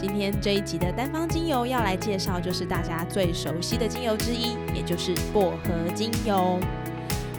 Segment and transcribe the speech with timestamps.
[0.00, 6.60] 今天这一集的单方精油要来介绍，就是大家最熟悉的精油之一，也就是薄荷精油。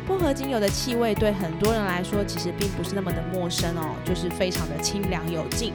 [0.05, 5.71] 薄荷精油的气味对很多人来说，其实并不是那么的陌生哦，就是非常的清凉有劲。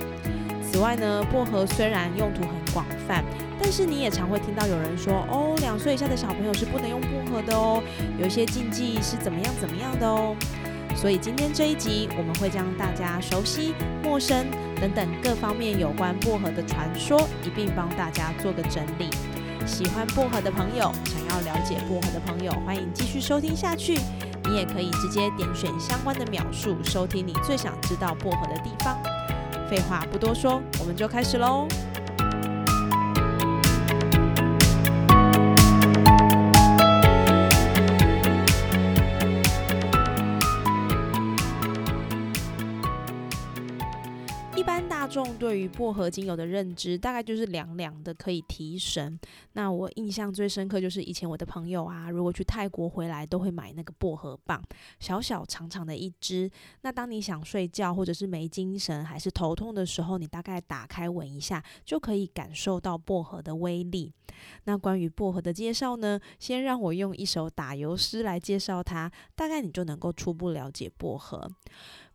[0.62, 3.24] 此外呢，薄荷虽然用途很广泛，
[3.58, 7.82] 但是你也常会听到有人说，哦，两岁以下的小朋友是不能用薄荷的哦，
[8.18, 10.36] 有一些禁忌是怎么样怎么样的哦。
[10.96, 14.46] 所以今天这一集，我们会将大家熟悉、陌生
[14.80, 19.10] 等等各方面有关薄荷的传说，一并帮大家做个整理。
[19.66, 23.98] 喜欢薄荷的朋友，想要了解薄荷的朋友，欢迎继续收听下去。
[24.44, 28.96] 你也可以直接点选相关的描述，收听你最想知道薄荷的地方。
[29.68, 31.66] 废话不多说，我们就开始喽。
[45.04, 49.20] 大众对于薄荷精油的认知，大概就是凉凉的，可以提神。
[49.52, 54.64] 那我印象最深刻就是以前我的朋友啊，如果去泰国回来，都会买那个薄荷棒，
[54.98, 56.50] 小小长长的一支。
[56.80, 64.10] 那当你想睡觉，或者是没精神，还是头痛的时候，你大概打开闻一下，就可以感受到薄荷的威力。
[64.64, 71.46] 那关于薄荷的介绍呢，先让我用一首打油诗来介绍它，大概你就能够初步了解薄荷。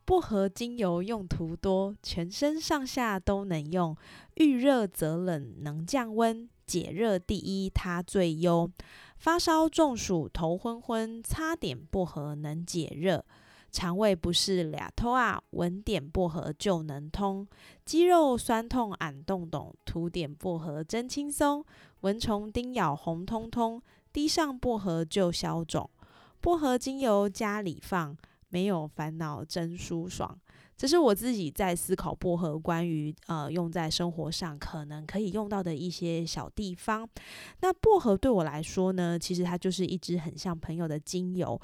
[0.10, 3.96] 薄荷精油用途多，全身上下都能用。
[4.38, 8.72] 遇热则冷，能降温，解热第一，它最优。
[9.18, 13.23] 发烧中暑头昏昏，擦点薄荷能解热。
[13.70, 17.48] 肠胃不适俩头啊，闻点薄荷就能通。
[17.86, 21.64] 肌肉酸痛俺动动，涂点薄荷真轻松。
[22.00, 23.80] 蚊虫叮咬红彤彤，
[24.12, 25.88] 滴上薄荷就消肿。
[26.42, 28.17] 薄荷精油家里放。
[28.49, 30.37] 没有烦恼真舒爽，
[30.76, 37.08] 这是我自己在思考薄荷关于呃用在生活上可能可以用到的一些小地方。
[37.61, 41.59] 那薄荷对我来说呢，其实它就是一支很像朋友的精油。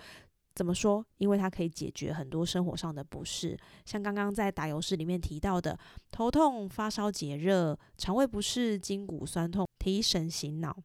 [0.53, 1.05] 怎么说？
[1.17, 5.77] 因为它可以解决很多生活上的不适，像刚刚在打油诗里面提到的
[6.11, 10.77] 头痛、发烧、解热、肠胃不适、筋骨酸痛、提神醒脑。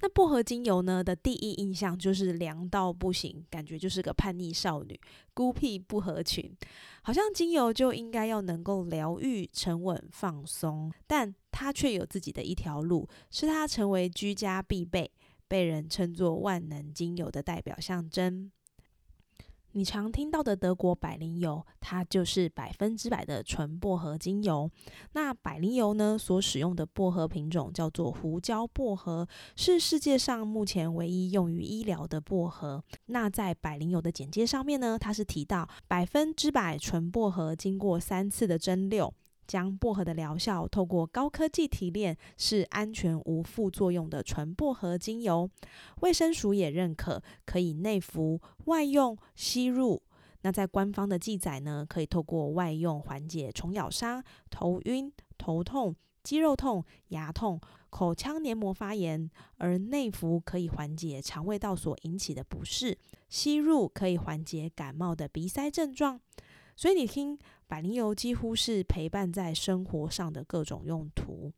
[0.00, 4.98] 那薄荷精油呢的第一印象就是凉到不行，感觉就是个叛逆少女，
[5.32, 6.54] 孤僻不合群，
[7.02, 15.10] 好像精油就应该要能够疗愈、沉稳、放松，但它却有自己的一条路，是它成为居家必备，
[15.46, 18.50] 被人称作万能精油的代表象征。
[19.76, 24.70] 你常听到的德国百灵油，它就是百分之百的纯薄荷精油。
[25.14, 29.26] 那百灵油呢，所使用的薄荷品种叫做胡椒薄荷，
[29.56, 32.84] 是世界上目前唯一用于医疗的薄荷。
[33.06, 39.10] 那在百灵油的简介上面呢，它是提到百分之百纯薄荷，经过三次的蒸馏。
[39.46, 45.48] 将薄荷的疗效透过高科技提炼，是安全无副作用的纯薄荷精油。
[46.00, 50.02] 卫生署也认可，可以内服、外用、吸入。
[50.42, 66.20] 那在官方的记载呢，可以透过外用缓解虫咬伤、头晕、头痛、肌肉痛、牙痛、口腔黏膜发炎；而内服可以缓解肠胃道所引起的不适，吸入可以缓解感冒的鼻塞症状。
[66.76, 67.38] 所以你听。
[67.66, 71.52] 百灵油几乎是陪伴在生活上的各种用途。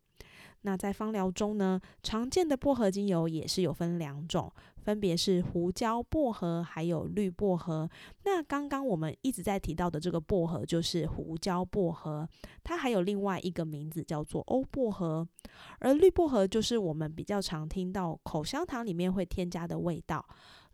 [0.61, 4.51] 那在芳疗中呢，常见的薄荷精油也是有分两种，
[4.81, 7.87] 分别是胡椒薄荷还有绿薄荷。
[8.25, 12.27] 那刚刚我们一直在提到的这个薄荷就是胡椒薄荷，
[12.63, 15.25] 它还有另外一个名字叫做欧薄荷，
[15.79, 20.25] 而绿薄荷就是我们比较常听到口香糖里面会添加的味道。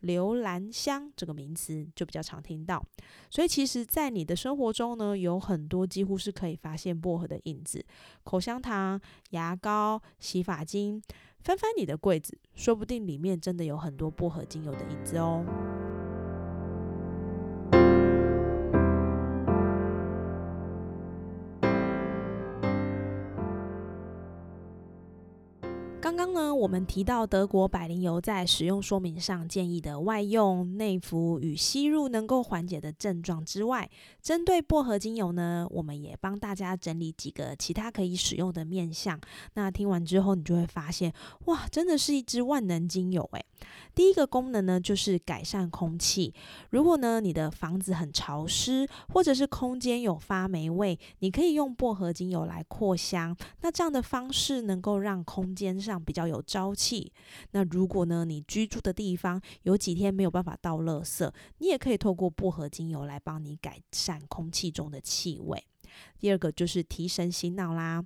[0.03, 2.85] 留兰香这个名词就比较常听到，
[3.29, 7.83] 所以其实，在你的生活中呢，有很多几乎是可以发现薄荷的影子。
[8.23, 8.99] 口香糖、
[9.31, 11.01] 牙膏、洗发精，
[11.39, 15.43] 翻翻你的柜子，说不定里面真的有很多薄荷精油的影子哦。
[26.03, 33.89] 刚刚呢，我们提到德国百灵油在使用说明上建议的外用、内服与吸入能够缓解的症状之外，
[34.21, 39.17] 针对薄荷精油呢，我们也帮大家整理几个其他可以使用的面向。
[39.53, 41.13] 那听完之后，你就会发现，
[41.45, 43.45] 哇，真的是一支万能精油诶。
[43.95, 46.33] 第一个功能呢，就是改善空气。
[46.69, 53.35] 如果呢，你的房子很潮湿，或者是空间有发霉味，你可以用薄荷精油来扩香。
[53.61, 57.11] 那这样的方式能够让空间上比较有朝气。
[57.51, 65.63] 那如果呢，你居住的地方有几天没有办法倒垃圾，你也可以透过薄荷精油来帮你改善空气中的气味。
[66.17, 68.03] 第二个就是提神醒脑啦。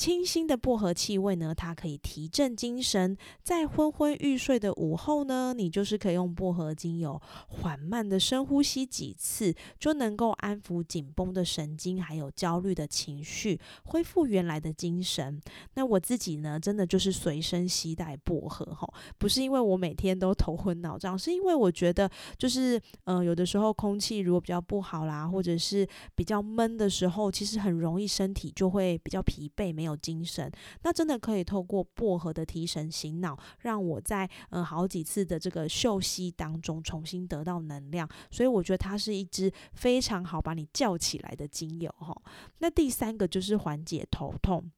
[0.00, 3.14] 清新的薄荷气味呢，它可以提振精神。
[3.42, 15.38] 在昏昏欲睡的午后呢，你就是可以用薄荷精油缓慢的深呼吸几次，就能够安抚紧绷的神经，还有焦虑的情绪，恢复原来的精神。
[15.74, 29.89] 那我自己呢，真的就是随身携带薄荷哈，不是因为我每天都头昏脑胀，是因为我觉得就是呃，有的时候空气如果比较不好啦，或者是比较闷的时候，其实很容易身体就会比较疲惫，没有。
[29.90, 30.50] 有精神，
[30.82, 42.16] 那真的可以透过薄荷的提神醒脑，让我在嗯好几次的这个休息当中重新得到能量，所以我觉得它是一支非常好把你叫起来的精油哈。
[42.58, 44.70] 那第三个就是缓解头痛。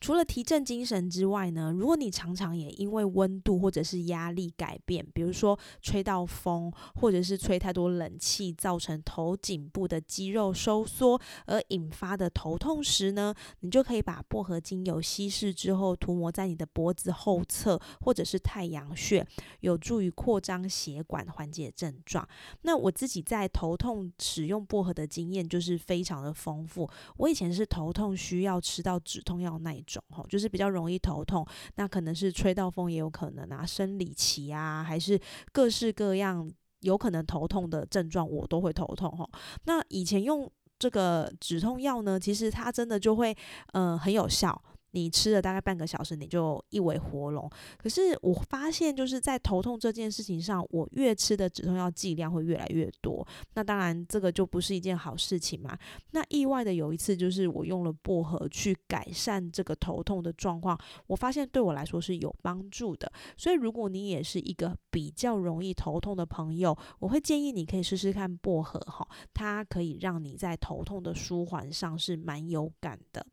[0.00, 19.26] 除了提振精神之外呢，如果你常常也因为温度或者是压力改变，比如说吹到风，或者是吹太多冷气，造成头颈部的肌肉收缩而引发的头痛时呢，你就可以把薄荷精油稀释之后涂抹在你的脖子后侧或者是太阳穴，
[19.60, 22.28] 有助于扩张血管，缓解症状。
[22.62, 26.88] 那我自己在头痛使用薄荷的经验就是非常的丰富。
[27.16, 30.02] 我以前是头痛需要吃到止痛药那一种。
[30.10, 31.46] 种就是比较容易头痛，
[31.76, 35.20] 那可能是吹到风也有可能啊，生理期啊，还是
[35.52, 36.50] 各式各样
[36.80, 39.28] 有可能头痛的症状，我都会头痛哈。
[39.64, 43.36] 那以前用这个止痛药呢，其实它真的就会
[43.72, 44.60] 呃很有效。
[44.94, 47.50] 你吃了大概半个小时，你就一尾活龙。
[47.76, 53.26] 可是我发现，就是在头痛这件事情上，我越吃的止痛药剂量会越来越多。
[53.54, 55.76] 那当然，这个就不是一件好事情嘛。
[56.12, 63.10] 那意外的有一次，就是我用了薄荷去改善这个头痛的状况，我发现对我来说是有帮助的。
[63.36, 73.26] 所以，如果你也是一个比较容易头痛的朋友，我会建议你可以试试看薄荷哈，它可以让你在头痛的舒缓上是蛮有感的。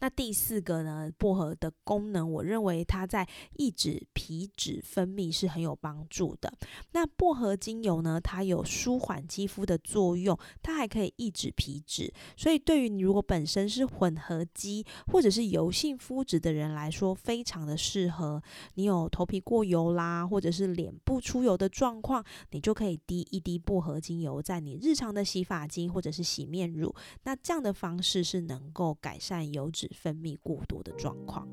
[0.00, 1.10] 那第四个呢？
[1.18, 6.50] 薄荷的功能，我认为它在抑制皮脂分泌是很有帮助的。
[6.92, 12.10] 那薄荷精油呢，它有舒缓肌肤的作用，它还可以抑制皮脂。
[12.34, 18.42] 所以对于你如果本身是混合肌或者是油性肤质的人来说，非常的适合。
[18.74, 26.94] 你有头皮过油啦，或者是脸部出油的状况，你就可以滴一滴薄荷精油在你日常的洗发精或者是洗面乳。
[27.24, 29.72] 那这样的方式是能够改善油。
[29.72, 31.48] 脂分泌过多的状况。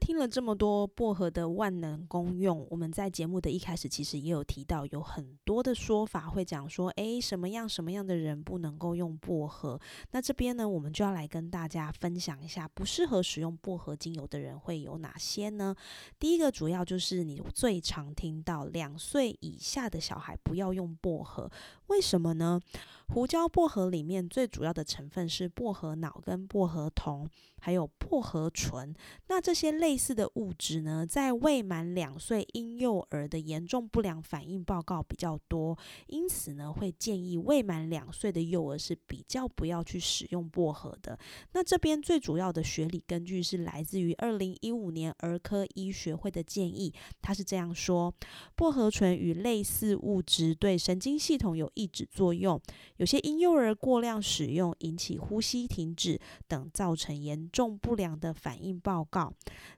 [0.00, 9.78] 听了这么多薄荷的万能功用，我们在节目的一开始其实也有提到，有很多的说法会讲说，诶，什么样什么样的人不能够用薄荷？
[10.12, 15.74] 那这边呢，我们就要来跟大家分享一下，不适合使用薄荷精油的人会有哪些呢？
[16.18, 21.50] 第一个主要就是你最常听到，两岁以下的小孩不要用薄荷，
[21.88, 22.60] 为什么呢？
[23.08, 27.28] 胡椒薄荷里面最主要的成分是薄荷脑跟薄荷酮。
[27.60, 28.94] 还有薄荷醇，
[29.26, 35.76] 那这些类似的物质呢，在未满两岁婴幼儿的严重不良反应报告比较多，
[36.06, 41.18] 因此呢，会建议未满两岁的幼儿是比较不要去使用薄荷的。
[41.52, 48.14] 那这边最主要的学理根据是来自于二零一五年儿科医学会的建议，他是这样说：
[48.54, 52.60] 薄荷醇与类似物质对神经系统有抑制作用，
[52.96, 57.38] 有些婴幼儿过量使用引起呼吸停止等，造成严。
[57.50, 59.32] 重不良的反应报告，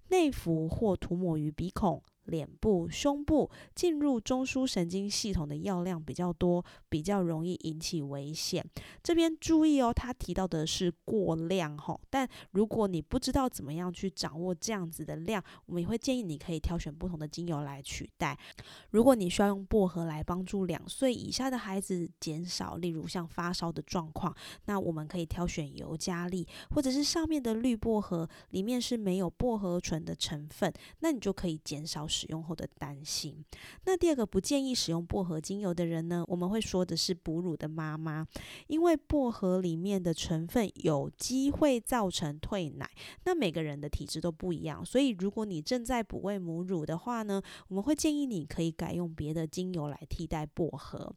[0.09, 8.65] 内服或涂抹于鼻孔、脸部、胸部进入中枢神经系统的药量比较多，比较容易引起危险。
[9.03, 18.39] 这边注意哦，他提到的是过量吼，但如果你不知道怎么样去掌握这样子的量，我们也会建议你可以挑选不同的精油来取代。
[18.91, 24.35] 如果你需要用薄荷来帮助两岁以下的孩子减少，例如像发烧的状况，
[24.67, 33.43] 那我们可以挑选尤加利，或者是上面的绿薄荷，里面是没有薄荷醇的成分，那你就可以减少使用后的担心。
[33.85, 38.27] 那第二个不建议使用薄荷精油的人呢，我们会说的是哺乳的妈妈，
[38.67, 42.89] 因为薄荷里面的成分有机会造成退奶，
[43.25, 51.13] 那每个人的体质都不一样，所以如果你正在哺喂母乳的话呢，我们会建议你可以改用别的精油来替代薄荷。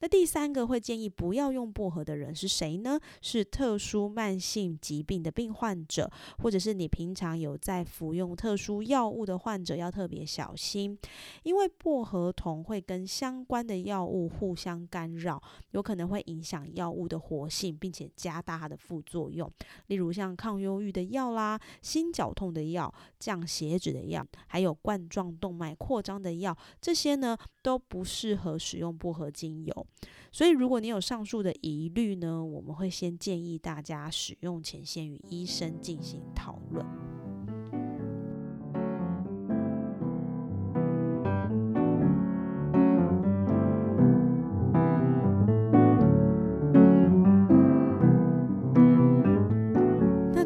[0.00, 2.98] 那第三个会建议不要用薄荷的人是谁呢？
[3.20, 10.98] 是特殊慢性疾病的病患者，或者是你平常有在服用特殊药物的患者，要特别小小心，
[11.44, 19.48] 因为薄荷酮会跟相关的药物互相干扰，有可能会影响药物的活性，并且加大它的副作用。
[19.86, 29.86] 例如像抗忧郁的药啦、心绞痛的药、降血脂的药，还有冠状动脉扩张的药，这些呢都不适合使用薄荷精油。
[30.32, 37.21] 所以，如果你有上述的疑虑呢，我们会先建议大家使用前先与医生进行讨论。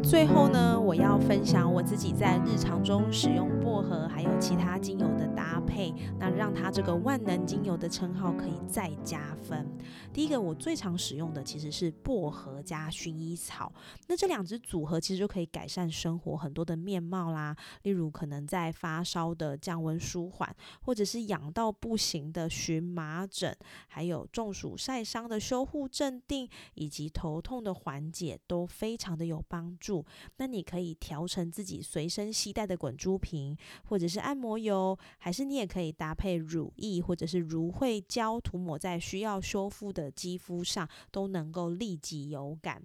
[0.09, 9.69] 最后呢，我要分享我自己在日常中使用薄荷还有其他精油的搭配，那让它这个万能精油的称号可以再加分。
[10.13, 13.69] 第一个，我最常使用的其实是薄荷加薰衣草，
[14.07, 23.53] 那这两支组合其实就可以改善生活很多的面貌啦，例如可能在发烧的降温舒缓，或者是痒到不行的荨麻疹，
[23.89, 29.96] 还有中暑晒伤的修护镇定，以及头痛的缓解，都非常的有帮助。
[30.37, 42.81] 那你可以调成自己随身携带的滚珠瓶，或者是按摩油，还是你也可以搭配乳液或者是芦荟胶涂抹在需要修复的肌肤上，都能够立即有感。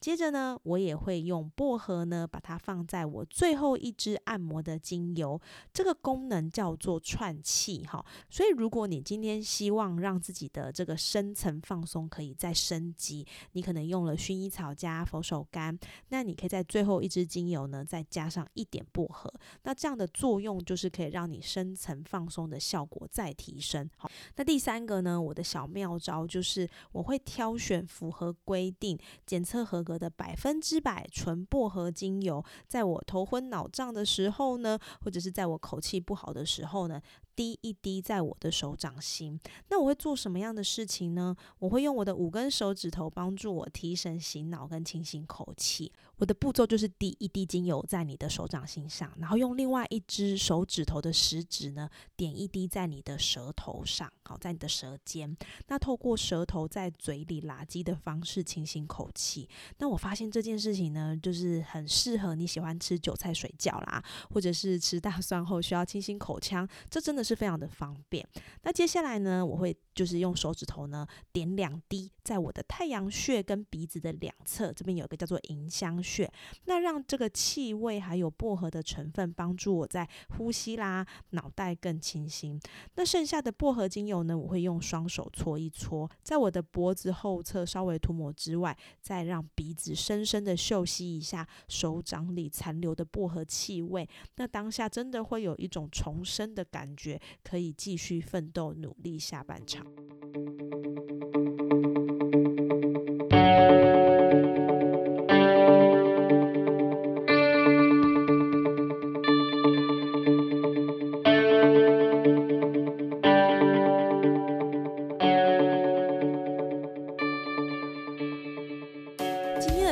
[0.00, 5.40] 接着呢，我也会用薄荷呢，把它放在我最后一支按摩的精油，
[5.72, 8.04] 这个功能叫做串气哈。
[8.30, 15.76] 所以如果你今天希望让自己的这个深层放松可以再升级，你可能用了薰衣草加佛手柑，
[16.10, 23.88] 那你可以在最后一支精油呢再加上一点薄荷，那这样的作用就是可以让你深层放松的效果再提升。
[23.96, 37.00] 好，那第三个呢，我的小妙招就是我会挑选符合规定、检测合的百分之百纯薄荷精油，在我头昏脑胀的时候呢，或者是在我口气不好的时候呢。
[37.36, 39.38] 滴一滴在我的手掌心，
[39.68, 41.36] 那我会做什么样的事情呢？
[41.58, 45.92] 我会用我的五根手指头帮助我提神醒脑跟清新口气。
[46.16, 55.36] 我的步骤就是滴一滴精油在你的手掌心上，然后用另外一只手指头的食指呢，点一滴在你的舌头上，好，在你的舌尖。
[55.68, 59.46] 那透过舌头在嘴里拉圾的方式清新口气。
[59.76, 68.24] 那我发现这件事情呢，就是很适合你喜欢吃韭菜水饺啦，或者是吃大蒜后需要清新口腔，这真的是非常的方便。
[68.62, 75.96] 那接下来呢，我会就是用手指头呢点两滴在我的太阳穴跟鼻子的两侧，这边有一个叫做迎香。
[76.06, 76.30] 穴，
[76.66, 82.60] 那让这个气味还有薄荷的成分帮助我在呼吸啦，脑袋更清新。
[82.94, 94.08] 那剩下的薄荷精油呢，我会用双手搓一搓，在我的脖子后侧稍微涂抹之外，再让鼻子深深的嗅吸一下手掌里残留的薄荷气味。
[94.36, 99.86] 那当下真的会有一种重生的感觉，可以继续奋斗努力下半场。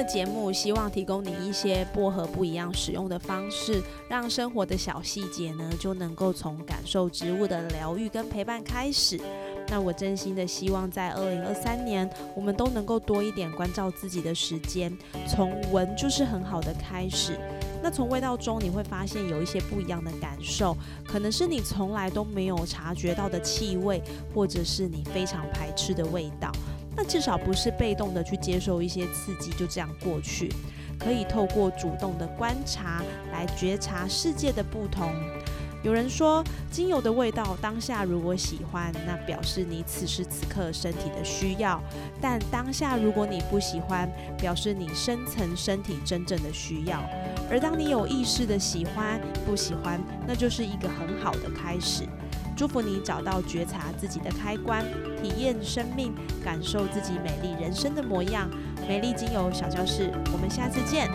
[0.06, 9.20] 节目希望提供你一些薄荷不一样使用的方式，让生活的小细节呢就能够从感受植物的疗愈跟陪伴开始。
[9.68, 14.94] 那我真心的希望在二零二三年，我们都能够多一点关照自己的时间。
[15.26, 17.38] 从闻就是很好的开始。
[17.82, 24.02] 那从味道中你会发现有一些不一样的感受，可能是你从来都没有察觉到的气味，
[24.34, 26.52] 或者是你非常排斥的味道。
[26.96, 30.52] 那至少不是被动的去接受一些刺激，就这样过去。
[30.98, 35.12] 可以透过主动的观察来觉察世界的不同。
[35.82, 41.78] 有人说，精油的味道当下如果喜欢，那表示你此时此刻身体的需要；
[42.22, 47.02] 但当下如果你不喜欢，表示你深层身体真正的需要。
[47.50, 52.04] 而当你有意识的喜欢、不喜欢，那就是一个很好的开始。
[52.56, 54.84] 祝福你找到觉察自己的开关
[55.20, 58.48] 体验生命感受自己美丽人生的模样。
[58.88, 61.10] 美丽精油小教室我们下次见。